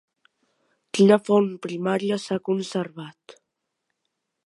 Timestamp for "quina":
0.99-1.17